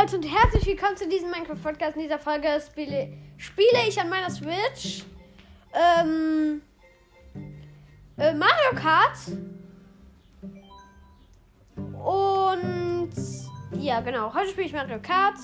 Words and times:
Leute 0.00 0.16
und 0.16 0.22
herzlich 0.22 0.64
willkommen 0.64 0.96
zu 0.96 1.06
diesem 1.06 1.30
Minecraft-Podcast. 1.30 1.96
In 1.96 2.02
dieser 2.04 2.18
Folge 2.18 2.48
spiele, 2.66 3.12
spiele 3.36 3.86
ich 3.86 4.00
an 4.00 4.08
meiner 4.08 4.30
Switch 4.30 5.04
ähm, 5.74 6.62
äh, 8.16 8.32
Mario 8.32 8.74
Kart. 8.74 9.18
Und 11.76 13.12
ja, 13.78 14.00
genau. 14.00 14.32
Heute 14.32 14.48
spiele 14.48 14.66
ich 14.66 14.72
Mario 14.72 14.98
Kart. 15.02 15.36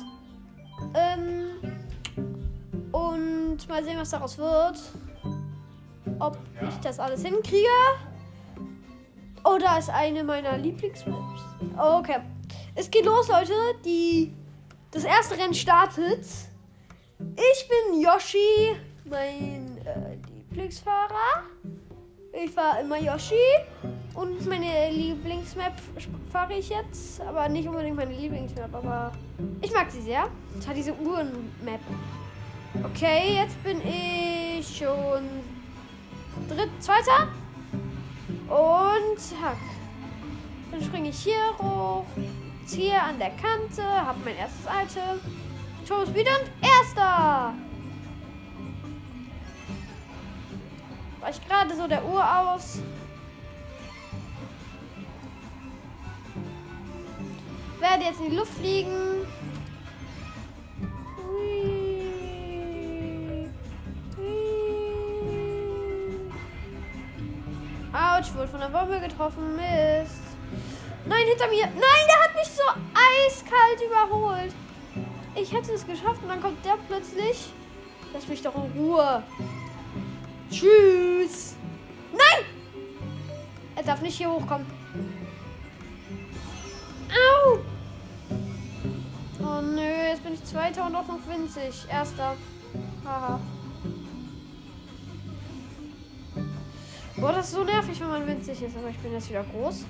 Ähm, 0.94 1.50
und 2.90 3.68
mal 3.68 3.85
sehen, 3.85 3.99
was 3.99 4.11
daraus 4.11 4.39
wird. 4.39 4.80
Ob 6.21 6.39
ich 6.67 6.76
das 6.76 6.99
alles 6.99 7.22
hinkriege. 7.22 7.68
Oder 9.44 9.79
ist 9.79 9.90
eine 9.90 10.25
meiner 10.25 10.57
Lieblingsmaps. 10.57 11.43
Okay. 11.76 12.21
Es 12.75 12.90
geht 12.90 13.04
los, 13.04 13.29
Leute. 13.29 13.53
Die, 13.85 14.32
das 14.90 15.04
erste 15.04 15.36
Rennen 15.36 15.54
startet. 15.54 16.24
Ich 17.18 17.68
bin 17.68 18.00
Yoshi, 18.00 18.76
mein 19.04 19.78
äh, 19.84 20.16
Lieblingsfahrer. 20.32 21.42
Ich 22.32 22.50
fahre 22.50 22.80
immer 22.80 22.98
Yoshi. 22.98 23.34
Und 24.14 24.46
meine 24.46 24.90
Lieblingsmap 24.90 25.74
fahre 26.32 26.54
ich 26.54 26.68
jetzt. 26.70 27.20
Aber 27.20 27.48
nicht 27.48 27.68
unbedingt 27.68 27.96
meine 27.96 28.12
Lieblingsmap, 28.14 28.74
aber 28.74 29.12
ich 29.61 29.72
mag 29.72 29.90
sie 29.90 30.00
sehr. 30.00 30.28
Das 30.56 30.66
hat 30.66 30.76
diese 30.76 30.94
Uhren-Map. 30.94 31.80
Okay, 32.84 33.34
jetzt 33.36 33.62
bin 33.62 33.80
ich 33.80 34.77
schon 34.77 35.25
dritt, 36.48 36.70
zweiter. 36.80 37.28
Und 38.48 39.42
hack. 39.42 39.56
Dann 40.70 40.83
springe 40.83 41.11
ich 41.11 41.19
hier 41.19 41.58
hoch. 41.58 42.05
Ziehe 42.69 43.00
an 43.00 43.19
der 43.19 43.30
Kante. 43.30 43.83
Hab 43.83 44.22
mein 44.22 44.36
erstes 44.36 44.66
Item. 44.66 45.20
Toast 45.86 46.14
wieder 46.14 46.33
und 46.38 46.50
erster. 46.62 47.55
Weicht 51.20 51.48
gerade 51.48 51.74
so 51.74 51.89
der 51.89 52.05
Uhr 52.05 52.22
aus. 52.22 52.80
Werde 57.80 58.05
jetzt 58.05 58.20
in 58.20 58.30
die 58.30 58.36
Luft 58.36 58.52
fliegen. 58.52 59.27
Autsch, 67.94 68.34
wurde 68.34 68.48
von 68.48 68.61
der 68.61 68.69
Bombe 68.69 69.00
getroffen. 69.00 69.56
Mist. 69.56 70.17
Nein, 71.09 71.27
hinter 71.27 71.48
mir. 71.48 71.67
Nein, 71.67 72.05
der 72.06 72.23
hat 72.23 72.34
mich 72.34 72.48
so 72.48 72.62
eiskalt 72.95 73.81
überholt. 73.84 74.53
Ich 75.34 75.53
hätte 75.53 75.73
es 75.73 75.87
geschafft 75.87 76.23
und 76.23 76.28
dann 76.28 76.42
kommt 76.42 76.64
der 76.64 76.77
plötzlich. 76.87 77.53
Lass 78.12 78.28
mich 78.28 78.42
doch 78.42 78.55
in 78.56 78.70
Ruhe. 78.73 79.23
Tschüss. 80.51 81.56
Nein! 82.12 82.45
Er 83.77 83.83
darf 83.83 84.01
nicht 84.03 84.17
hier 84.17 84.31
hochkommen. 84.31 84.67
Au! 87.11 87.59
Oh 89.41 89.61
nö, 89.62 90.09
jetzt 90.09 90.23
bin 90.25 90.34
ich 90.34 90.45
Zweiter 90.45 90.86
und 90.86 90.95
auch 90.95 91.06
noch 91.06 91.27
winzig. 91.29 91.86
Erster. 91.89 92.36
Haha. 93.05 93.41
Boah, 97.17 97.33
das 97.33 97.47
ist 97.47 97.55
so 97.55 97.64
nervig, 97.64 98.01
wenn 98.01 98.09
man 98.09 98.27
winzig 98.27 98.62
ist. 98.62 98.77
Aber 98.77 98.89
ich 98.89 98.98
bin 98.98 99.12
jetzt 99.12 99.29
wieder 99.29 99.45
groß. 99.45 99.84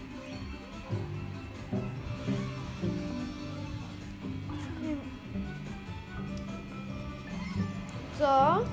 So. 8.18 8.24
Komm 8.24 8.64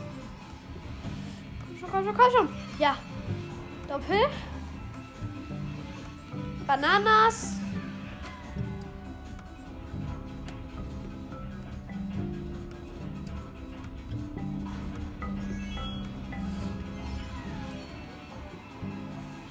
schon, 1.80 1.92
komm 1.92 2.06
schon, 2.06 2.18
komm 2.18 2.32
schon. 2.36 2.50
Ja. 2.80 2.98
Doppel. 3.88 4.26
Bananas. 6.66 7.58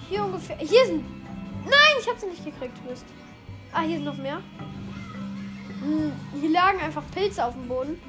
Hier 0.08 0.24
ungefähr. 0.24 0.56
Hier 0.56 0.86
sind. 0.86 1.04
Nein, 1.64 1.72
ich 2.00 2.08
habe 2.08 2.18
sie 2.18 2.26
nicht 2.26 2.44
gekriegt. 2.44 2.84
Mist. 2.84 3.06
Ah, 3.72 3.82
hier 3.82 3.98
sind 3.98 4.06
noch 4.06 4.16
mehr. 4.16 4.40
Hm, 5.82 6.10
hier 6.40 6.50
lagen 6.50 6.80
einfach 6.80 7.04
Pilze 7.14 7.44
auf 7.44 7.54
dem 7.54 7.68
Boden. 7.68 8.00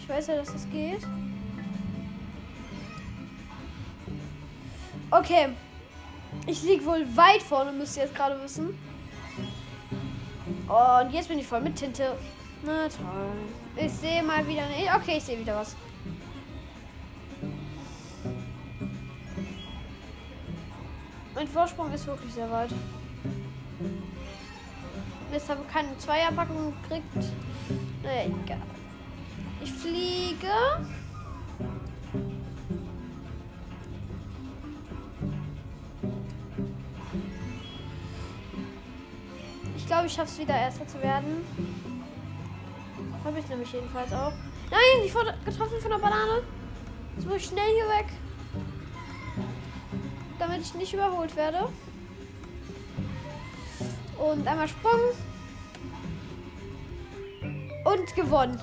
Ich 0.00 0.08
weiß 0.08 0.26
ja, 0.26 0.34
dass 0.34 0.52
das 0.52 0.68
geht. 0.70 1.06
Okay. 5.10 5.48
Ich 6.46 6.62
liege 6.62 6.84
wohl 6.84 7.06
weit 7.16 7.42
vorne, 7.42 7.72
müsst 7.72 7.96
ihr 7.96 8.04
jetzt 8.04 8.14
gerade 8.14 8.40
wissen. 8.42 8.78
Und 10.66 11.12
jetzt 11.12 11.28
bin 11.28 11.38
ich 11.38 11.46
voll 11.46 11.60
mit 11.60 11.76
Tinte. 11.76 12.16
Na 12.62 12.88
toll. 12.88 13.32
Ich 13.76 13.92
sehe 13.92 14.22
mal 14.22 14.46
wieder 14.46 14.66
nicht. 14.68 14.92
Okay, 14.94 15.16
ich 15.18 15.24
sehe 15.24 15.38
wieder 15.38 15.56
was. 15.56 15.74
Mein 21.34 21.46
Vorsprung 21.46 21.92
ist 21.92 22.06
wirklich 22.06 22.34
sehr 22.34 22.50
weit. 22.50 22.70
Mist, 25.30 25.48
habe 25.48 25.62
keine 25.72 25.96
Zweierpackung 25.98 26.74
gekriegt. 26.82 27.32
Naja, 28.02 28.24
egal. 28.24 28.62
Ich 29.62 29.72
fliege. 29.72 30.50
Glaube, 39.98 40.06
ich 40.06 40.14
schaffe 40.14 40.30
es 40.30 40.38
wieder 40.38 40.54
Erster 40.54 40.86
zu 40.86 41.02
werden. 41.02 41.44
Habe 43.24 43.40
ich 43.40 43.48
nämlich 43.48 43.72
jedenfalls 43.72 44.12
auch. 44.12 44.32
Nein, 44.70 45.04
ich 45.04 45.12
wurde 45.12 45.34
getroffen 45.44 45.80
von 45.80 45.90
der 45.90 45.98
Banane. 45.98 46.42
Jetzt 47.16 47.26
muss 47.26 47.36
ich 47.38 47.44
schnell 47.46 47.66
hier 47.74 47.88
weg. 47.88 48.06
Damit 50.38 50.60
ich 50.60 50.72
nicht 50.74 50.94
überholt 50.94 51.34
werde. 51.34 51.68
Und 54.18 54.46
einmal 54.46 54.68
Sprung. 54.68 55.00
Und 57.84 58.14
gewonnen. 58.14 58.60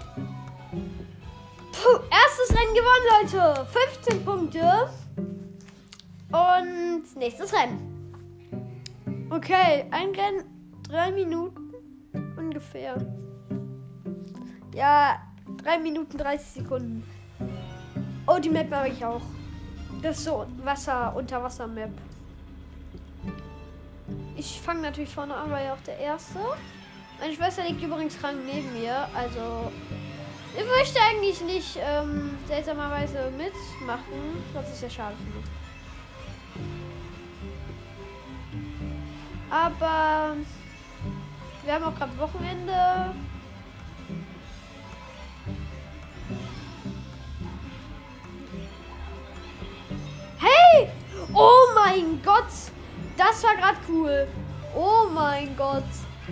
Puh, 1.73 1.99
erstes 2.11 2.49
Rennen 2.55 2.75
gewonnen, 2.75 3.07
Leute. 3.33 3.67
15 4.03 4.23
Punkte. 4.23 4.89
Und 6.31 7.17
nächstes 7.17 7.51
Rennen. 7.51 7.91
Okay, 9.29 9.85
ein 9.91 10.11
Rennen, 10.11 10.54
drei 10.95 11.11
Minuten 11.11 11.73
ungefähr. 12.37 12.95
Ja, 14.73 15.19
drei 15.61 15.77
Minuten 15.77 16.17
30 16.17 16.63
Sekunden. 16.63 17.03
Oh, 18.25 18.39
die 18.39 18.49
Map 18.49 18.69
mag 18.69 18.89
ich 18.89 19.03
auch. 19.03 19.21
Das 20.01 20.17
ist 20.17 20.25
so 20.25 20.45
Wasser, 20.63 21.13
Unterwasser-Map. 21.15 21.91
Ich 24.37 24.61
fange 24.61 24.81
natürlich 24.81 25.13
vorne 25.13 25.35
an, 25.35 25.51
weil 25.51 25.65
ja 25.65 25.73
auch 25.73 25.83
der 25.85 25.97
Erste. 25.97 26.39
Meine 27.19 27.33
Schwester 27.33 27.63
liegt 27.63 27.81
übrigens 27.83 28.17
krank 28.17 28.37
neben 28.45 28.71
mir. 28.73 29.07
Also, 29.13 29.71
ich 30.57 30.65
möchte 30.65 30.99
eigentlich 31.01 31.41
nicht 31.41 31.77
ähm, 31.77 32.37
seltsamerweise 32.47 33.31
mitmachen. 33.37 34.43
Das 34.53 34.71
ist 34.71 34.81
ja 34.81 34.89
schade 34.89 35.15
mich. 35.35 35.45
Aber 39.49 40.35
wir 41.65 41.73
haben 41.73 41.83
auch 41.83 41.95
gerade 41.95 42.17
Wochenende. 42.17 42.73
Hey! 50.37 50.89
Oh 51.33 51.49
mein 51.73 52.21
Gott! 52.23 52.43
Das 53.17 53.43
war 53.43 53.55
gerade 53.55 53.77
cool. 53.89 54.27
Oh 54.75 55.07
mein 55.13 55.55
Gott. 55.57 55.83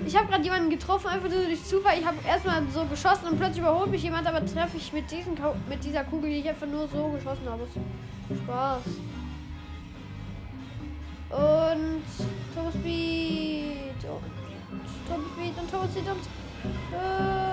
Ich 0.06 0.16
habe 0.16 0.28
gerade 0.28 0.44
jemanden 0.44 0.70
getroffen, 0.70 1.08
einfach 1.08 1.30
so 1.30 1.44
durch 1.44 1.64
Zufall. 1.64 2.00
Ich 2.00 2.06
habe 2.06 2.18
erstmal 2.28 2.64
so 2.74 2.86
geschossen 2.86 3.28
und 3.30 3.38
plötzlich 3.38 3.60
überholt 3.60 3.92
mich 3.92 4.04
jemand, 4.04 4.28
aber 4.28 4.46
treffe 4.46 4.78
ich 4.78 4.92
mit, 4.92 5.10
diesen, 5.12 5.38
mit 5.70 5.84
dieser 5.84 6.04
Kugel, 6.04 6.30
die 6.30 6.38
ich 6.38 6.50
einfach 6.50 6.68
nur 6.68 6.88
so 6.88 7.10
geschossen 7.10 7.48
habe. 7.48 7.68
Spaß. 8.44 8.82
Und 15.10 15.10
Turbo 15.10 15.26
Speed 15.34 15.58
und 15.58 15.70
Speed 15.70 16.08
und. 16.08 16.28
Äh, 16.94 17.44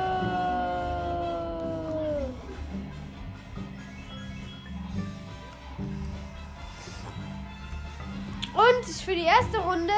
und 8.55 8.85
für 8.87 9.15
die 9.15 9.25
erste 9.25 9.59
Runde 9.59 9.93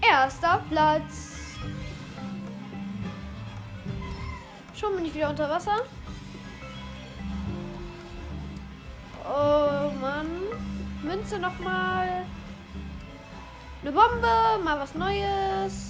erster 0.00 0.62
Platz. 0.68 1.38
Schon 4.74 4.94
bin 4.94 5.06
ich 5.06 5.14
wieder 5.14 5.30
unter 5.30 5.48
Wasser. 5.48 5.76
Oh 9.24 9.90
Mann. 10.00 10.28
Münze 11.02 11.38
nochmal. 11.38 12.24
Eine 13.82 13.92
Bombe, 13.92 14.62
mal 14.64 14.78
was 14.78 14.94
Neues. 14.94 15.87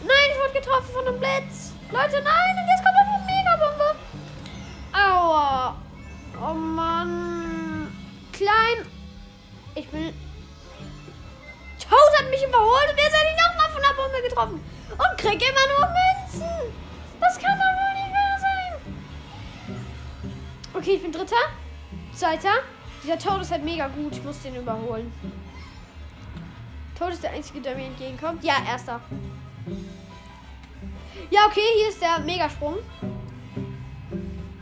Nein, 0.00 0.30
ich 0.32 0.38
wurde 0.38 0.60
getroffen 0.60 0.92
von 0.92 1.06
einem 1.06 1.18
Blitz. 1.18 1.72
Leute, 1.90 2.22
nein, 2.22 2.56
und 2.56 2.68
jetzt 2.68 2.84
kommt 2.84 2.96
eine 2.96 3.18
Megabombe. 3.26 3.96
Aua. 4.92 5.76
Oh 6.40 6.54
Mann. 6.54 7.92
Klein. 8.32 8.86
Ich 9.74 9.88
bin. 9.88 10.14
Toad 11.80 12.18
hat 12.18 12.30
mich 12.30 12.44
überholt 12.44 12.90
und 12.90 12.98
jetzt 12.98 13.16
hätte 13.16 13.30
ich 13.34 13.42
nochmal 13.42 13.70
von 13.70 13.82
der 13.82 13.94
Bombe 14.00 14.22
getroffen. 14.22 14.60
Und 14.90 15.18
krieg 15.18 15.42
immer 15.42 15.66
nur 15.76 15.88
Münzen. 15.88 16.72
Das 17.20 17.38
kann 17.38 17.58
doch 17.58 17.74
wohl 17.78 17.94
nicht 17.94 18.12
wahr 18.12 18.38
sein. 18.40 19.76
Okay, 20.74 20.94
ich 20.94 21.02
bin 21.02 21.12
Dritter. 21.12 21.34
Zweiter. 22.14 22.62
Dieser 23.02 23.18
Toad 23.18 23.42
ist 23.42 23.50
halt 23.50 23.64
mega 23.64 23.88
gut. 23.88 24.12
Ich 24.12 24.22
muss 24.22 24.42
den 24.42 24.56
überholen. 24.56 25.12
Toad 26.96 27.12
ist 27.12 27.22
der 27.22 27.32
Einzige, 27.32 27.60
der 27.60 27.74
mir 27.74 27.86
entgegenkommt. 27.86 28.44
Ja, 28.44 28.56
erster. 28.66 29.00
Ja, 31.30 31.40
okay, 31.46 31.60
hier 31.76 31.88
ist 31.90 32.00
der 32.00 32.20
Megasprung. 32.20 32.76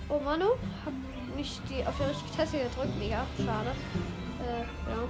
Oh, 0.09 0.19
Manu. 0.19 0.47
Hab 0.85 0.93
nicht 1.37 1.61
die 1.71 1.87
auf 1.87 1.97
der 1.97 2.11
richtigen 2.11 2.37
Taste 2.37 2.59
gedrückt. 2.59 2.99
Mega. 2.99 3.25
Schade. 3.37 3.71
Äh, 4.43 4.63
ja. 4.91 5.03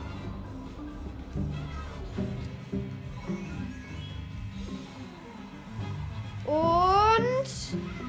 Und 6.44 7.48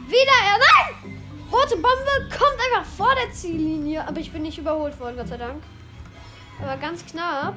wieder 0.09 0.37
er. 0.43 0.57
Nein! 0.59 1.21
Rote 1.49 1.75
Bombe 1.75 2.29
kommt 2.29 2.59
einfach 2.59 2.85
vor 2.97 3.15
der 3.15 3.31
Ziellinie. 3.31 4.05
Aber 4.05 4.19
ich 4.19 4.33
bin 4.33 4.41
nicht 4.41 4.57
überholt 4.57 4.99
worden, 4.99 5.15
Gott 5.15 5.29
sei 5.29 5.37
Dank. 5.37 5.63
Aber 6.61 6.75
ganz 6.75 7.05
knapp. 7.05 7.55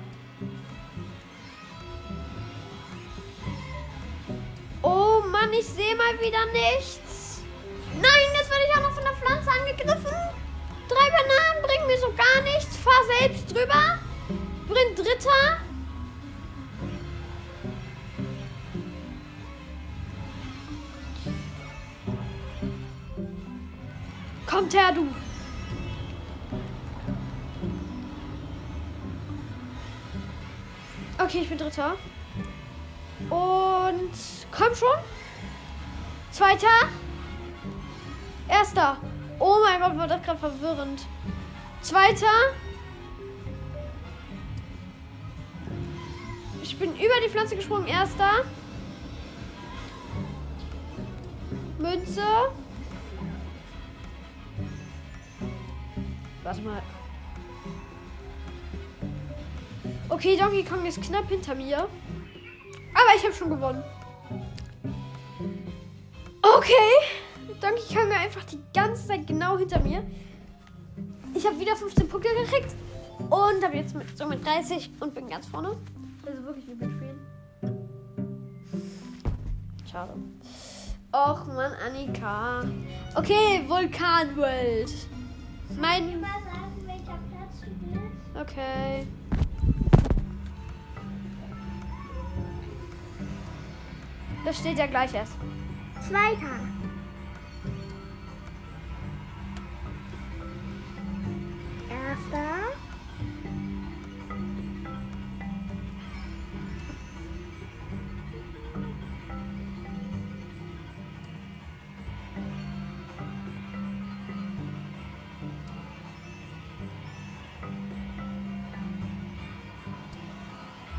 Mann, 5.40 5.52
ich 5.54 5.66
sehe 5.66 5.96
mal 5.96 6.20
wieder 6.20 6.44
nichts. 6.52 7.42
Nein, 7.94 8.28
jetzt 8.34 8.50
werde 8.50 8.64
ich 8.68 8.76
auch 8.76 8.82
noch 8.82 8.92
von 8.92 9.04
der 9.04 9.14
Pflanze 9.14 9.50
angegriffen. 9.50 10.16
Drei 10.88 11.10
Bananen 11.10 11.62
bringen 11.62 11.86
mir 11.86 11.98
so 11.98 12.12
gar 12.12 12.42
nichts. 12.42 12.76
Fahr 12.76 13.02
selbst 13.18 13.50
drüber. 13.50 13.98
Bin 14.68 14.94
Dritter. 14.94 15.60
Kommt 24.46 24.74
her, 24.74 24.92
du. 24.92 25.08
Okay, 31.18 31.40
ich 31.42 31.48
bin 31.48 31.56
Dritter. 31.56 31.96
Und 33.30 34.10
komm 34.50 34.74
schon. 34.74 34.98
Zweiter. 36.40 36.88
Erster. 38.48 38.96
Oh 39.38 39.56
mein 39.62 39.78
Gott, 39.78 39.98
war 39.98 40.08
das 40.08 40.22
gerade 40.22 40.38
verwirrend. 40.38 41.06
Zweiter. 41.82 42.32
Ich 46.62 46.78
bin 46.78 46.92
über 46.92 47.12
die 47.22 47.28
Pflanze 47.28 47.56
gesprungen. 47.56 47.86
Erster. 47.86 48.46
Münze. 51.78 52.24
Warte 56.42 56.62
mal. 56.62 56.82
Okay, 60.08 60.38
Donkey 60.38 60.64
Kong 60.64 60.86
ist 60.86 61.02
knapp 61.02 61.28
hinter 61.28 61.54
mir. 61.54 61.80
Aber 62.94 63.14
ich 63.14 63.24
habe 63.24 63.34
schon 63.34 63.50
gewonnen. 63.50 63.84
Okay. 66.56 66.90
Donkey 67.60 67.94
Kong 67.94 68.10
einfach 68.12 68.44
die 68.44 68.60
ganze 68.74 69.06
Zeit 69.06 69.26
genau 69.26 69.58
hinter 69.58 69.80
mir. 69.80 70.02
Ich 71.34 71.46
habe 71.46 71.58
wieder 71.58 71.76
15 71.76 72.08
Punkte 72.08 72.28
gekriegt. 72.34 72.74
Und 73.28 73.62
habe 73.62 73.76
jetzt 73.76 73.94
mit, 73.94 74.16
so 74.16 74.26
mit 74.26 74.44
30 74.44 74.90
und 75.00 75.14
bin 75.14 75.28
ganz 75.28 75.46
vorne. 75.46 75.76
Also 76.26 76.42
wirklich 76.44 76.66
nicht 76.66 76.80
mitspielen. 76.80 77.20
Schade. 79.90 80.14
Och 81.12 81.46
Mann, 81.46 81.72
Annika. 81.86 82.62
Okay, 83.14 83.64
Vulkanwelt. 83.66 84.92
Mein. 85.78 86.20
mal 86.20 86.28
sagen, 86.44 86.86
welcher 86.86 87.18
Platz 87.28 87.60
du 87.60 87.70
bist? 87.90 88.40
Okay. 88.40 89.06
Das 94.44 94.58
steht 94.58 94.78
ja 94.78 94.86
gleich 94.86 95.12
erst. 95.14 95.34
Zweiter. 96.10 96.58
Erster. 101.88 102.56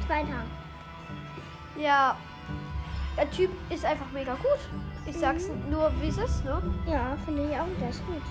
Zweiter. 0.08 0.30
Ja. 1.78 2.16
Der 3.18 3.30
Typ 3.30 3.50
ist 3.70 3.84
einfach 3.84 4.10
mega 4.14 4.36
gut. 4.36 4.91
Ich 5.06 5.18
sag's 5.18 5.50
nur, 5.70 5.92
wie 6.00 6.08
es 6.08 6.18
ist, 6.18 6.46
ne? 6.46 6.62
Ja, 6.86 7.18
finde 7.26 7.50
ich 7.50 7.60
auch, 7.60 7.66
der 7.80 7.90
ist 7.90 8.06
gut. 8.06 8.22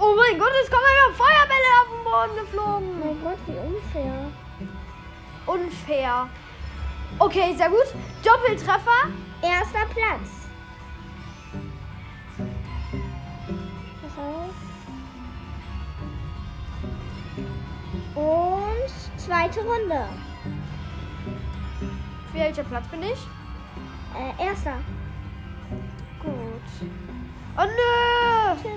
Oh 0.00 0.14
mein 0.16 0.38
Gott, 0.38 0.52
es 0.62 0.70
kommen 0.70 0.84
einfach 0.86 1.24
Feuerbälle 1.24 1.70
auf 1.80 1.88
den 1.92 2.04
Boden 2.04 2.36
geflogen. 2.40 3.00
Mein 3.00 3.22
Gott, 3.22 3.38
wie 3.46 3.58
unfair. 3.58 4.30
Unfair. 5.46 6.28
Okay, 7.18 7.54
sehr 7.56 7.68
gut. 7.68 7.86
Doppeltreffer. 8.24 9.08
Erster 9.42 9.86
Platz. 9.92 10.48
Pass 14.02 14.18
auf. 14.18 14.54
Und 18.14 19.18
zweite 19.18 19.60
Runde. 19.60 20.08
Welcher 22.32 22.64
Platz 22.64 22.86
bin 22.88 23.02
ich? 23.02 23.18
Äh, 24.14 24.44
erster. 24.44 24.76
Gut. 26.22 26.88
Oh 27.56 27.64
nö! 27.64 28.70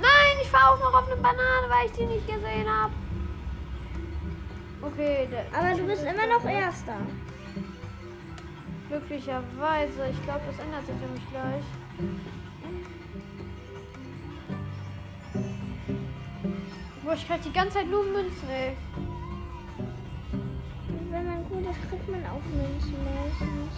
Nein, 0.00 0.36
ich 0.42 0.48
fahre 0.48 0.74
auch 0.74 0.78
noch 0.80 0.94
auf 0.94 1.06
eine 1.06 1.20
Banane, 1.20 1.68
weil 1.68 1.86
ich 1.86 1.92
die 1.92 2.06
nicht 2.06 2.26
gesehen 2.26 2.68
habe. 2.68 2.92
Okay, 4.82 5.28
der 5.30 5.46
Aber 5.58 5.76
du 5.76 5.86
bist 5.86 6.02
immer 6.02 6.26
noch 6.26 6.44
erster. 6.44 6.96
glücklicherweise. 8.88 10.08
Ich 10.10 10.22
glaube, 10.24 10.40
das 10.46 10.58
ändert 10.58 10.86
sich 10.86 10.96
nämlich 10.96 11.30
gleich. 11.30 11.64
Boah, 17.04 17.14
ich 17.14 17.26
krieg 17.26 17.42
die 17.42 17.52
ganze 17.52 17.78
Zeit 17.78 17.88
nur 17.88 18.04
Münzen, 18.04 18.48
ey. 18.50 18.76
Ist, 21.70 21.88
kriegt 21.90 22.08
man 22.08 22.24
auch 22.26 22.42
Münzen 22.54 22.96
meistens. 23.04 23.74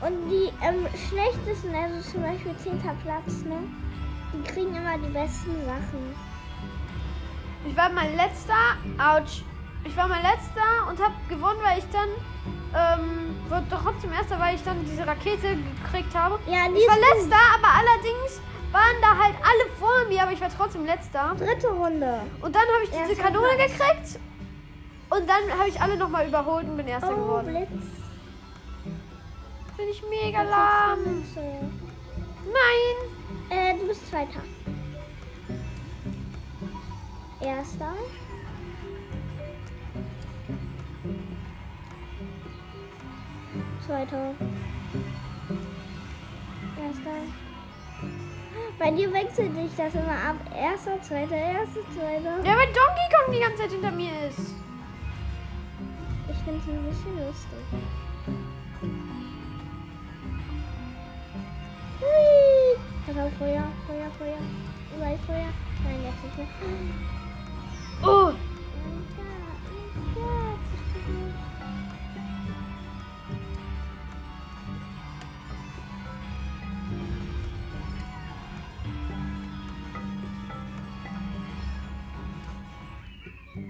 Und 0.00 0.30
die 0.30 0.52
ähm, 0.64 0.86
schlechtesten, 1.08 1.74
also 1.74 2.08
zum 2.08 2.22
Beispiel 2.22 2.56
10. 2.56 2.78
Platz, 3.02 3.42
ne? 3.44 3.58
Die 4.32 4.42
kriegen 4.50 4.74
immer 4.74 4.96
die 4.96 5.12
besten 5.12 5.56
Sachen. 5.66 6.14
Ich 7.66 7.76
war 7.76 7.90
mal 7.90 8.08
letzter. 8.14 8.76
Autsch. 8.98 9.42
Ich 9.84 9.96
war 9.96 10.06
mal 10.06 10.20
letzter 10.22 10.88
und 10.88 11.02
habe 11.02 11.14
gewonnen, 11.28 11.58
weil 11.62 11.78
ich 11.78 11.84
dann. 11.90 12.08
Ähm, 12.70 13.34
wurde 13.48 13.64
trotzdem 13.70 14.12
erster, 14.12 14.38
weil 14.38 14.54
ich 14.54 14.62
dann 14.62 14.84
diese 14.84 15.06
Rakete 15.06 15.56
gekriegt 15.56 16.14
habe. 16.14 16.38
Ja, 16.46 16.68
die 16.68 16.76
Ich 16.76 16.86
war 16.86 16.98
letzter, 16.98 17.40
aber 17.56 17.68
allerdings 17.80 18.42
waren 18.70 18.96
da 19.00 19.16
halt 19.16 19.34
alle 19.36 19.72
vor 19.78 20.04
mir, 20.08 20.22
aber 20.22 20.32
ich 20.32 20.40
war 20.40 20.50
trotzdem 20.54 20.84
letzter. 20.84 21.34
Dritte 21.38 21.68
Runde. 21.68 22.20
Und 22.42 22.54
dann 22.54 22.62
habe 22.62 22.84
ich 22.84 22.90
diese 22.90 23.20
Kanone 23.20 23.48
Platz. 23.56 24.12
gekriegt. 24.12 24.27
Und 25.10 25.28
dann 25.28 25.58
habe 25.58 25.68
ich 25.68 25.80
alle 25.80 25.96
nochmal 25.96 26.28
überholt 26.28 26.66
und 26.66 26.76
bin 26.76 26.86
erster 26.86 27.12
oh, 27.12 27.20
geworden. 27.20 27.46
Blitz. 27.46 27.98
Bin 29.76 29.88
ich 29.88 30.02
mega 30.10 30.42
lahm. 30.42 31.24
Nein. 32.44 32.96
Äh, 33.50 33.78
du 33.78 33.86
bist 33.86 34.06
zweiter. 34.08 34.40
Erster. 37.40 37.94
Zweiter. 43.86 44.34
Erster. 46.84 47.10
Bei 48.78 48.90
dir 48.90 49.12
wechselt 49.12 49.54
sich 49.54 49.74
das 49.76 49.94
immer 49.94 50.12
ab. 50.12 50.36
Erster, 50.54 51.00
zweiter, 51.00 51.36
erster, 51.36 51.80
zweiter. 51.94 52.44
Ja, 52.44 52.56
weil 52.56 52.66
Donkey 52.66 53.08
Kong 53.14 53.32
die 53.32 53.40
ganze 53.40 53.62
Zeit 53.62 53.70
hinter 53.70 53.90
mir 53.90 54.12
ist. 54.28 54.54
Finde 56.48 56.62
es 56.62 56.68
ein 56.68 56.82
bisschen 56.88 57.26
lustig. 57.26 57.64
Hui! 62.00 62.78
Pass 63.06 63.16
auf, 63.18 63.32
Feuer, 63.38 63.70
Feuer, 63.86 64.10
Feuer. 64.18 64.38
Überall 64.96 65.18
Feuer. 65.26 65.52
Nein, 65.84 66.04
jetzt 66.04 66.24
nicht 66.24 66.38
mehr. 66.38 66.48
Oh, 68.02 68.32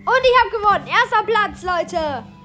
und 0.06 0.22
ich 0.22 0.36
habe 0.40 0.50
gewonnen. 0.50 0.86
Erster 0.86 1.24
Platz, 1.24 1.62
Leute. 1.64 2.37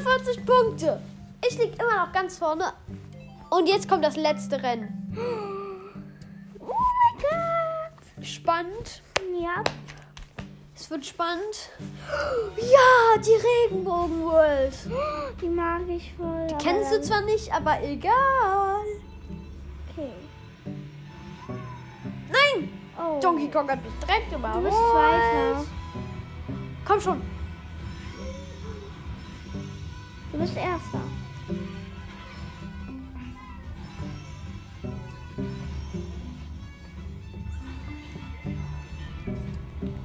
49 0.00 0.46
Punkte. 0.46 1.00
Ich 1.46 1.58
liege 1.58 1.74
immer 1.74 2.06
noch 2.06 2.12
ganz 2.12 2.38
vorne. 2.38 2.72
Und 3.50 3.68
jetzt 3.68 3.88
kommt 3.88 4.04
das 4.04 4.16
letzte 4.16 4.62
Rennen. 4.62 5.14
Oh 6.58 6.64
mein 6.64 7.20
Gott. 7.20 8.26
Spannend. 8.26 9.02
Ja. 9.38 9.62
Es 10.74 10.90
wird 10.90 11.04
spannend. 11.04 11.70
Ja, 12.56 13.20
die 13.20 13.70
Regenbogen 13.70 14.24
World. 14.24 14.74
Die 15.40 15.48
mag 15.48 15.82
ich 15.88 16.14
voll. 16.14 16.46
Die 16.48 16.54
kennst 16.64 16.92
du 16.92 17.02
zwar 17.02 17.20
nicht, 17.22 17.52
aber 17.52 17.82
egal. 17.82 18.82
Okay. 19.90 20.12
Nein! 22.30 22.70
Oh. 22.98 23.20
Donkey 23.20 23.50
Kong 23.50 23.70
hat 23.70 23.82
mich 23.84 23.92
direkt 24.00 24.32
überrascht. 24.32 24.56
Du 24.56 24.62
bist 24.62 24.76
weiter. 24.76 25.64
Komm 26.86 27.00
schon. 27.00 27.41
Du 30.32 30.38
bist 30.38 30.56
Erster. 30.56 31.00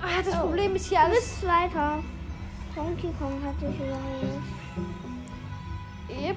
Ah, 0.02 0.22
das 0.24 0.34
Oh. 0.36 0.48
Problem 0.48 0.76
ist 0.76 0.88
hier 0.88 1.00
Du 1.00 1.06
alles. 1.06 1.20
bist 1.20 1.42
Zweiter. 1.42 2.04
Donkey 2.76 3.10
Kong 3.20 3.34
hat 3.44 3.56
dich 3.62 3.76
überholt. 3.76 4.42
Yep. 6.10 6.36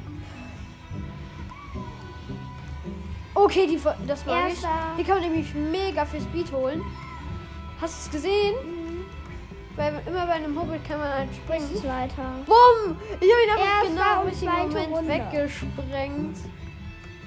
Okay, 3.34 3.66
die, 3.66 3.80
das 4.06 4.24
ich. 4.48 4.54
Erster. 4.62 4.68
Die 4.98 5.04
kann 5.04 5.20
man 5.20 5.30
nämlich 5.30 5.54
mega 5.54 6.04
viel 6.04 6.20
Speed 6.20 6.52
holen. 6.52 6.82
Hast 7.80 7.94
du 7.94 8.16
es 8.18 8.22
gesehen? 8.22 8.54
Mhm. 8.64 8.79
Weil 9.80 9.94
immer 10.06 10.26
bei 10.26 10.32
einem 10.34 10.60
Hubbel 10.60 10.78
kann 10.86 10.98
man 10.98 11.08
halt 11.08 11.34
springen. 11.34 11.66
bist 11.70 11.82
Zweiter. 11.82 12.34
Bumm! 12.44 12.98
Ich 13.18 13.30
habe 13.32 13.42
ihn 13.46 13.50
einfach 13.50 13.82
genau 13.82 14.20
im 14.20 14.28
richtigen 14.28 14.52
Moment 14.52 14.92
Runde. 14.92 15.08
weggesprengt. 15.08 16.36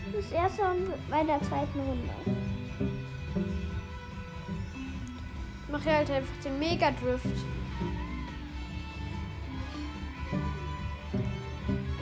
Du 0.06 0.12
bist 0.12 0.32
Erster 0.32 0.70
und 0.70 1.10
bei 1.10 1.24
der 1.24 1.42
zweiten 1.42 1.80
Runde. 1.80 2.10
Ich 5.66 5.72
mache 5.72 5.92
halt 5.92 6.12
einfach 6.12 6.44
den 6.46 6.60
Mega 6.60 6.92
Drift. 6.92 7.26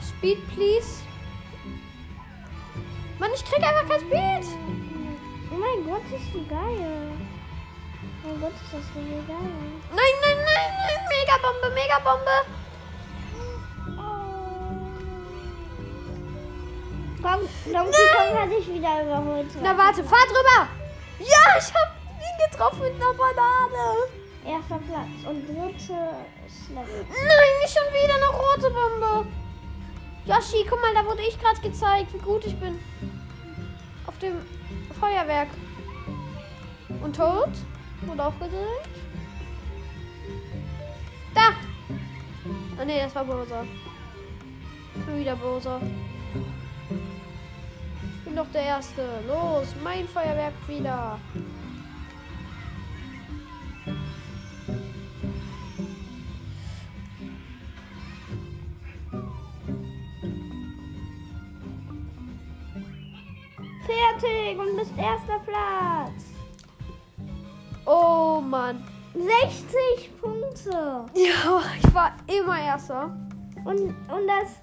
Speed, 0.06 0.38
please. 0.54 1.02
Mann, 3.18 3.30
ich 3.34 3.42
krieg 3.42 3.66
einfach 3.66 3.88
kein 3.88 4.00
Speed. 4.00 4.52
Oh 5.50 5.54
mein 5.54 5.86
Gott, 5.86 6.02
ist 6.14 6.34
die 6.34 6.46
geil. 6.46 7.10
Oh 8.24 8.28
mein 8.28 8.40
Gott, 8.40 8.52
ist 8.52 8.72
das 8.72 8.82
so 8.94 9.00
geil. 9.00 9.36
Nein, 9.90 10.14
nein, 10.22 10.36
nein, 10.36 10.70
nein. 10.78 11.02
Megabombe, 11.10 11.70
Megabombe. 11.74 12.36
Komm, 17.20 17.40
Donkey 17.72 18.06
Kong 18.14 18.38
hat 18.38 18.50
dich 18.50 18.68
wieder 18.68 19.02
überholt. 19.02 19.46
Na 19.60 19.76
warte, 19.76 20.04
fahr 20.04 20.26
drüber. 20.26 20.68
Ja, 21.18 21.58
ich 21.58 21.74
hab 21.74 21.96
ihn 22.18 22.50
getroffen 22.50 22.82
mit 22.82 22.94
einer 22.94 23.12
Banane. 23.14 24.10
Erster 24.44 24.78
Platz 24.78 25.28
und 25.28 25.48
drittes 25.48 26.68
Level. 26.68 27.06
Nein, 27.08 27.52
nicht 27.60 27.72
schon 27.72 27.92
wieder 27.92 28.14
eine 28.14 28.26
rote 28.26 28.70
Bombe. 28.70 29.26
Yoshi, 30.24 30.64
guck 30.68 30.80
mal, 30.80 30.94
da 30.94 31.04
wurde 31.04 31.22
ich 31.22 31.38
gerade 31.40 31.60
gezeigt, 31.60 32.12
wie 32.12 32.18
gut 32.18 32.44
ich 32.44 32.58
bin. 32.58 32.78
Auf 34.06 34.18
dem 34.18 34.44
Feuerwerk. 35.00 35.48
Und 37.02 37.16
Toad 37.16 37.50
wurde 38.06 38.24
auch 38.24 38.38
gedreht. 38.38 38.88
Da! 41.34 41.52
Ah 42.78 42.84
ne, 42.84 43.00
das 43.02 43.14
war 43.14 43.24
Bowser. 43.24 43.64
Schon 45.04 45.20
wieder 45.20 45.36
Bowser. 45.36 45.80
Ich 48.18 48.24
bin 48.24 48.36
doch 48.36 48.50
der 48.52 48.62
Erste. 48.62 49.20
Los, 49.26 49.74
mein 49.82 50.06
Feuerwerk 50.08 50.54
wieder. 50.66 51.18
Fertig 63.84 64.58
und 64.58 64.76
bist 64.76 64.92
erster 64.96 65.38
Platz. 65.40 66.31
Oh 67.94 68.40
Mann. 68.40 68.82
60 69.12 70.18
Punkte. 70.18 70.70
Ja, 71.14 71.62
ich 71.78 71.94
war 71.94 72.12
immer 72.26 72.58
Erster. 72.58 73.14
Und, 73.66 73.80
und 73.80 74.26
das 74.26 74.62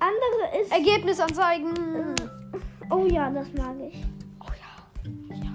andere 0.00 0.62
ist. 0.62 0.72
Ergebnis 0.72 1.20
anzeigen. 1.20 1.74
Oh 2.88 3.04
ja, 3.04 3.28
das 3.28 3.46
mag 3.52 3.76
ich. 3.78 4.02
Oh 4.40 4.46
ja. 4.58 5.36
Ja. 5.36 5.52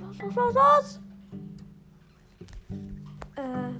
Los, 0.00 0.18
los, 0.18 0.34
los, 0.36 0.54
los, 0.54 0.54
los. 0.54 1.00
Äh. 3.34 3.72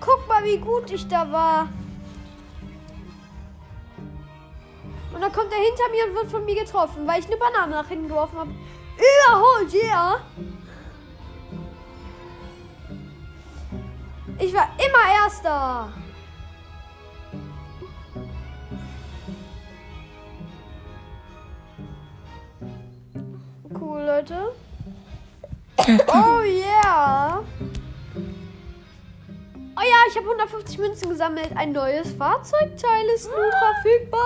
Guck 0.00 0.26
mal, 0.26 0.42
wie 0.42 0.58
gut 0.58 0.90
ich 0.90 1.06
da 1.06 1.30
war. 1.30 1.68
Dann 5.32 5.40
kommt 5.40 5.52
er 5.52 5.58
hinter 5.58 5.88
mir 5.90 6.06
und 6.06 6.14
wird 6.14 6.30
von 6.30 6.44
mir 6.44 6.54
getroffen, 6.54 7.06
weil 7.06 7.20
ich 7.20 7.26
eine 7.26 7.36
Banane 7.36 7.72
nach 7.72 7.88
hinten 7.88 8.08
geworfen 8.08 8.38
habe. 8.38 8.50
Überholt, 8.96 9.74
yeah. 9.74 10.20
Ich 14.38 14.52
war 14.52 14.68
immer 14.78 15.22
Erster. 15.22 15.92
Cool, 23.78 24.02
Leute. 24.02 24.52
Oh 26.06 26.42
yeah. 26.42 27.42
Oh 29.82 29.84
ja, 29.84 29.96
ich 30.08 30.16
habe 30.16 30.28
150 30.28 30.78
Münzen 30.78 31.08
gesammelt. 31.08 31.56
Ein 31.56 31.72
neues 31.72 32.12
Fahrzeugteil 32.12 33.04
ist 33.16 33.28
nun 33.28 33.50
verfügbar. 33.50 34.20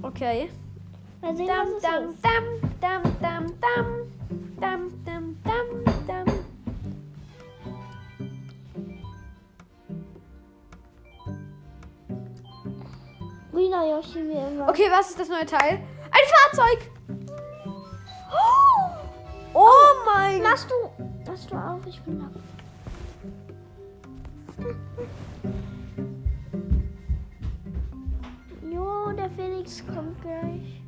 Okay. 0.00 0.50
Dam, 1.20 1.36
dam, 1.36 1.44
dam, 1.82 2.54
dam, 2.80 3.02
dam, 3.20 3.60
dam. 3.60 3.86
Dam, 4.58 5.04
dam, 5.04 5.36
dam, 5.44 5.84
dam. 6.06 6.24
Grüner 13.52 13.84
Yoshi 13.90 14.26
wie 14.26 14.52
immer. 14.52 14.70
Okay, 14.70 14.90
was 14.90 15.10
ist 15.10 15.20
das 15.20 15.28
neue 15.28 15.44
Teil? 15.44 15.82
Ein 16.10 16.24
Fahrzeug! 16.50 16.90
Oh 19.52 19.68
mein 20.06 20.40
Gott! 20.40 20.50
Machst 20.50 20.70
du. 20.70 21.04
Machst 21.30 21.50
du 21.50 21.56
auf? 21.56 21.86
Ich 21.86 22.00
bin 22.02 22.20
da. 22.20 22.30
Jo, 28.70 29.12
der 29.12 29.30
Felix 29.30 29.82
kommt 29.86 30.20
gleich. 30.22 30.80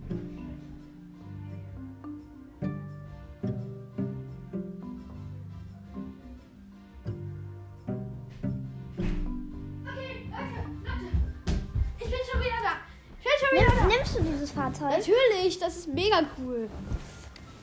Ich 11.99 12.05
bin 12.05 12.19
schon 12.31 12.41
wieder 12.41 12.61
da. 12.63 12.77
Ich 13.19 13.25
bin 13.25 13.33
schon 13.41 13.49
Nimm, 13.59 13.63
wieder 13.67 13.75
da. 13.75 13.87
nimm 13.87 13.97
Nimmst 13.97 14.19
du 14.19 14.23
dieses 14.23 14.51
Fahrzeug? 14.53 14.91
Natürlich, 14.91 15.59
das 15.59 15.77
ist 15.77 15.89
mega 15.89 16.21
cool. 16.39 16.69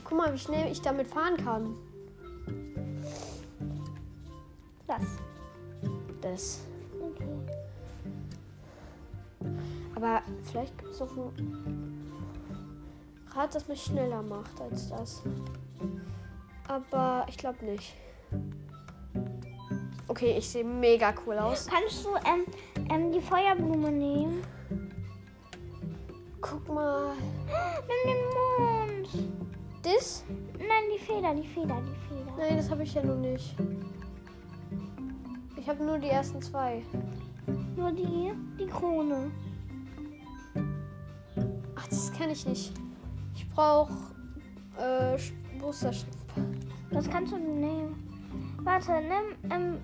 Guck 0.04 0.18
mal, 0.18 0.32
wie 0.32 0.38
schnell 0.38 0.70
ich 0.70 0.82
damit 0.82 1.06
fahren 1.08 1.36
kann. 1.36 1.74
Das. 6.34 6.62
Okay. 7.00 7.28
Aber 9.94 10.20
vielleicht 10.42 10.76
gibt 10.76 10.90
es 10.90 10.98
noch 10.98 11.16
ein 11.16 12.12
Rad, 13.32 13.54
das 13.54 13.68
mich 13.68 13.84
schneller 13.84 14.20
macht 14.20 14.60
als 14.60 14.88
das. 14.88 15.22
Aber 16.66 17.24
ich 17.28 17.38
glaube 17.38 17.64
nicht. 17.64 17.94
Okay, 20.08 20.36
ich 20.36 20.48
sehe 20.48 20.64
mega 20.64 21.14
cool 21.24 21.38
aus. 21.38 21.68
Kannst 21.68 22.04
du 22.04 22.08
ähm, 22.26 22.44
ähm, 22.90 23.12
die 23.12 23.20
Feuerblume 23.20 23.92
nehmen? 23.92 24.42
Guck 26.40 26.68
mal. 26.68 27.12
Nimm 27.86 28.12
den 28.12 28.24
Mond. 28.34 29.30
Das? 29.82 30.24
Nein, 30.58 30.84
die 30.92 30.98
Feder, 30.98 31.32
die 31.32 31.46
Feder, 31.46 31.80
die 31.80 32.08
Feder. 32.08 32.32
Nein, 32.36 32.56
das 32.56 32.68
habe 32.70 32.82
ich 32.82 32.92
ja 32.92 33.04
noch 33.04 33.18
nicht. 33.18 33.54
Ich 35.64 35.70
habe 35.70 35.82
nur 35.82 35.96
die 35.96 36.10
ersten 36.10 36.42
zwei. 36.42 36.82
Nur 37.74 37.90
die, 37.90 38.34
die 38.60 38.66
Krone. 38.66 39.30
Ach, 41.74 41.88
das 41.88 42.12
kenne 42.12 42.32
ich 42.32 42.44
nicht. 42.44 42.74
Ich 43.34 43.48
brauche 43.48 43.90
äh, 44.78 45.16
Boosterschrift. 45.58 46.18
Das 46.90 47.08
kannst 47.08 47.32
du 47.32 47.38
nehmen. 47.38 47.96
Warte, 48.62 48.92
nimm, 48.92 49.50
ähm, 49.50 49.78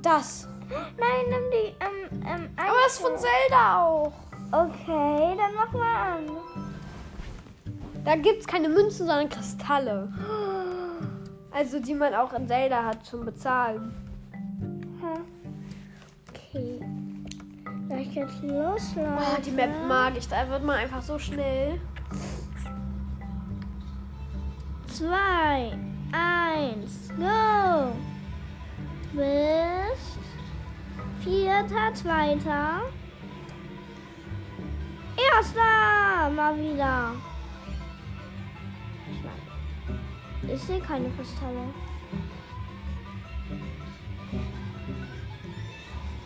Das. 0.00 0.48
nein, 0.70 1.24
nimm 1.28 1.50
die, 1.50 1.74
ähm, 1.84 2.22
ähm, 2.24 2.50
Aber 2.56 2.76
das 2.84 2.92
ist 2.92 3.00
von 3.00 3.18
Zelda 3.18 3.82
auch. 3.84 4.12
Okay, 4.52 5.36
dann 5.36 5.54
mach 5.56 5.72
mal 5.72 6.18
an. 6.18 6.30
Da 8.04 8.14
gibt 8.14 8.42
es 8.42 8.46
keine 8.46 8.68
Münzen, 8.68 9.08
sondern 9.08 9.28
Kristalle. 9.28 10.08
Also 11.50 11.80
die 11.80 11.94
man 11.94 12.14
auch 12.14 12.32
in 12.32 12.46
Zelda 12.46 12.84
hat 12.84 13.04
zum 13.04 13.24
Bezahlen. 13.24 13.92
Okay. 16.56 16.80
Soll 17.88 17.98
ich 17.98 18.14
jetzt 18.14 18.42
loslaufen? 18.42 19.18
Oh, 19.18 19.40
die 19.44 19.50
Map 19.50 19.70
mag 19.86 20.16
ich. 20.16 20.26
Da 20.26 20.48
wird 20.48 20.64
man 20.64 20.76
einfach 20.76 21.02
so 21.02 21.18
schnell. 21.18 21.80
Zwei, 24.88 25.76
eins, 26.10 27.10
go! 27.16 27.92
Bis 29.12 30.18
vierter, 31.22 31.92
zweiter. 31.94 32.80
Erster! 35.16 36.30
Mal 36.34 36.56
wieder. 36.56 37.12
Ich 39.12 39.22
mein, 39.22 40.54
Ich 40.54 40.62
sehe 40.62 40.80
keine 40.80 41.10
Kristalle. 41.10 41.85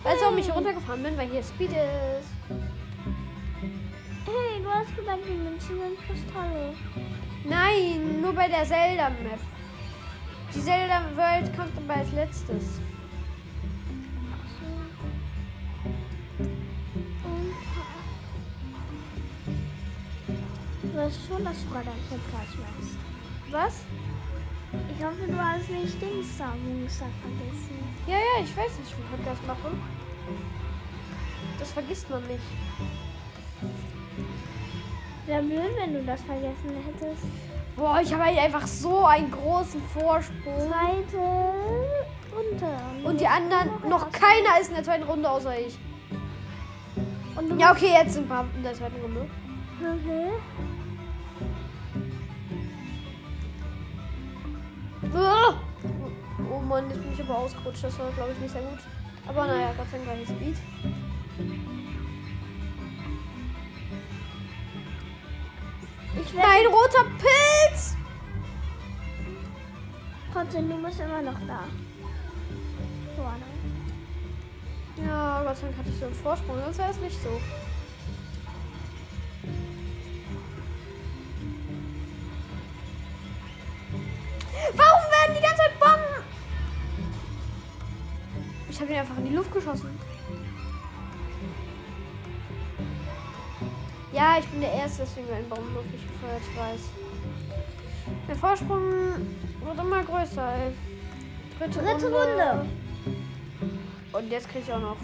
Weißt 0.03 0.21
du, 0.21 0.25
warum 0.25 0.39
ich 0.39 0.55
runtergefahren 0.55 1.03
bin? 1.03 1.17
Weil 1.17 1.29
hier 1.29 1.43
Speed 1.43 1.71
ist. 1.73 2.31
Hey, 4.25 4.63
du 4.63 4.71
hast 4.71 4.97
gesagt, 4.97 5.19
die 5.29 5.35
Münzen 5.35 5.79
sind 5.79 5.99
Kristalle. 6.07 6.75
Nein, 7.45 8.23
nur 8.23 8.33
bei 8.33 8.49
der 8.49 8.65
Zelda-Map. 8.65 9.41
Die 10.55 10.61
Zelda-World 10.61 11.57
kommt 11.57 11.77
aber 11.77 12.01
als 12.01 12.13
letztes. 12.13 12.81
Du 20.83 20.97
weißt 20.97 21.21
schon, 21.29 21.45
dass 21.45 21.63
du 21.63 21.71
gerade 21.71 21.91
einen 21.91 22.09
Podcast 22.09 22.59
machst. 22.59 22.97
Was? 23.51 23.85
Ich 25.01 25.07
hoffe, 25.07 25.27
du 25.27 25.39
hast 25.39 25.71
nicht 25.71 26.03
Dingsda-Muster 26.03 27.07
vergessen. 27.23 27.79
Ja, 28.07 28.17
ja, 28.17 28.45
ich 28.45 28.55
weiß, 28.55 28.73
ich 28.85 28.95
einen 28.95 29.09
Podcast 29.11 29.47
mache. 29.47 29.73
Das 31.59 31.73
vergisst 31.73 32.11
man 32.11 32.23
nicht. 32.27 32.43
Wäre 35.25 35.43
blöd, 35.43 35.71
wenn 35.79 35.95
du 35.95 36.05
das 36.05 36.21
vergessen 36.21 36.77
hättest. 36.85 37.25
Boah, 37.77 37.99
ich 38.03 38.13
habe 38.13 38.27
halt 38.27 38.39
einfach 38.41 38.67
so 38.67 39.07
einen 39.07 39.31
großen 39.31 39.81
Vorsprung. 39.85 40.69
Zweite 40.69 41.17
Runde. 42.37 43.09
Und 43.09 43.23
die 43.23 43.27
anderen, 43.27 43.71
noch 43.89 44.13
keiner 44.13 44.61
ist 44.61 44.69
in 44.69 44.75
der 44.75 44.85
zweiten 44.85 45.05
Runde 45.05 45.31
außer 45.31 45.59
ich. 45.61 45.79
Ja, 47.57 47.73
okay, 47.73 47.93
jetzt 47.95 48.13
sind 48.13 48.29
paar 48.29 48.45
in 48.55 48.63
der 48.63 48.75
zweiten 48.75 49.01
Runde. 49.01 49.31
Okay. 49.81 50.29
Oh 55.13 56.59
Mann, 56.61 56.89
jetzt 56.89 57.03
bin 57.03 57.13
ich 57.13 57.21
aber 57.21 57.39
ausgerutscht. 57.39 57.85
Das 57.85 57.99
war, 57.99 58.11
glaube 58.13 58.33
ich, 58.33 58.39
nicht 58.39 58.53
sehr 58.53 58.63
gut. 58.63 58.79
Aber 59.27 59.47
naja, 59.47 59.73
Gott 59.77 59.87
sei 59.91 59.99
Dank 59.99 60.09
war 60.09 60.17
hier 60.17 60.27
Speed. 60.27 60.57
Ich 66.23 66.35
Nein, 66.35 66.67
roter 66.67 67.05
Pilz! 67.19 67.97
trotzdem, 70.33 70.69
du 70.69 70.83
bist 70.83 71.01
immer 71.01 71.23
noch 71.23 71.39
da. 71.47 71.65
Vorne. 73.17 73.45
Ja, 75.07 75.43
Gott 75.43 75.57
sei 75.57 75.67
Dank 75.67 75.79
hatte 75.79 75.89
ich 75.91 75.99
so 75.99 76.07
einen 76.07 76.15
Vorsprung, 76.15 76.57
sonst 76.65 76.79
wäre 76.79 76.91
es 76.91 77.01
nicht 77.01 77.23
so. 77.23 77.41
Ich 88.81 88.83
habe 88.83 88.95
ihn 88.95 89.01
einfach 89.01 89.19
in 89.19 89.27
die 89.27 89.37
Luft 89.37 89.53
geschossen. 89.53 89.91
Ja, 94.11 94.39
ich 94.39 94.47
bin 94.47 94.63
der 94.63 94.73
Erste, 94.73 95.03
deswegen 95.03 95.27
Bomben 95.51 95.77
auf 95.77 95.85
mich 95.85 96.01
gefeuert, 96.01 96.41
ich 96.51 96.59
weiß. 96.59 96.81
Der 98.27 98.37
Vorsprung 98.37 98.81
wird 98.81 99.79
immer 99.79 100.03
größer, 100.03 100.55
ey. 100.55 100.73
Dritte, 101.59 101.79
Dritte 101.79 102.07
Runde. 102.07 102.67
Und 104.15 104.31
jetzt 104.31 104.49
kriege 104.49 104.65
ich 104.65 104.73
auch 104.73 104.81
noch. 104.81 104.97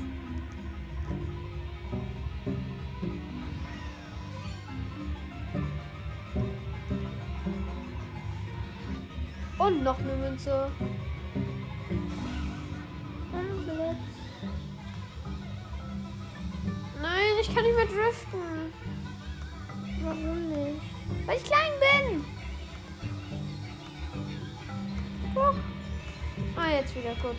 Und 9.58 9.82
noch 9.84 9.98
eine 9.98 10.16
Münze. 10.16 10.70
Ich 17.48 17.54
kann 17.54 17.64
nicht 17.64 17.76
mehr 17.76 17.86
driften. 17.86 18.72
Warum 20.02 20.48
nicht? 20.48 20.80
Weil 21.26 21.36
ich 21.36 21.44
klein 21.44 21.72
bin. 21.80 22.24
Doch. 25.34 25.54
Ah, 26.56 26.70
jetzt 26.72 26.94
wieder 26.94 27.14
gut. 27.16 27.36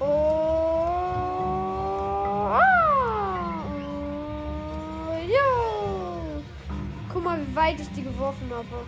Oh. 0.00 0.04
Ah. 2.54 3.64
Jo. 5.26 6.42
Guck 7.12 7.24
mal, 7.24 7.38
wie 7.46 7.56
weit 7.56 7.80
ich 7.80 7.88
die 7.92 8.02
geworfen 8.02 8.50
habe. 8.50 8.86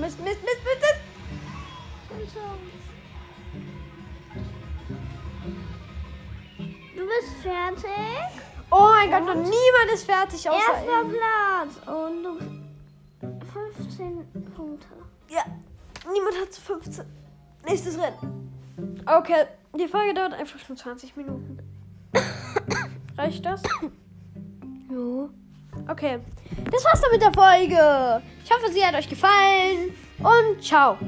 Mist, 0.00 0.20
Mist, 0.22 0.42
Mist, 0.42 0.58
Mist, 0.64 0.82
Mist. 0.82 2.36
Du 6.94 7.06
bist 7.06 7.42
fertig. 7.42 8.42
Oh 8.70 8.88
mein 8.92 9.10
Gott, 9.10 9.24
noch 9.24 9.34
niemand 9.34 9.90
ist 9.94 10.04
fertig 10.04 10.48
außer 10.50 10.58
Erster 10.58 11.02
ihm. 11.02 11.10
Platz. 11.10 11.76
Und 11.86 12.22
du 12.24 12.38
15 13.52 14.52
Punkte. 14.54 14.86
Ja, 15.30 15.44
niemand 16.12 16.40
hat 16.42 16.52
zu 16.52 16.60
15. 16.60 17.04
Nächstes 17.66 17.98
Rennen. 17.98 19.02
Okay, 19.06 19.46
die 19.74 19.88
Folge 19.88 20.12
dauert 20.14 20.34
einfach 20.34 20.58
schon 20.58 20.76
20 20.76 21.16
Minuten. 21.16 21.58
Reicht 23.16 23.46
das? 23.46 23.62
Jo. 24.90 25.30
Okay, 25.88 26.18
das 26.70 26.84
war's 26.84 27.00
dann 27.00 27.10
mit 27.12 27.22
der 27.22 27.32
Folge. 27.32 28.22
Ich 28.44 28.50
hoffe, 28.50 28.72
sie 28.72 28.84
hat 28.84 28.94
euch 28.94 29.08
gefallen 29.08 29.94
und 30.18 30.62
ciao. 30.62 30.98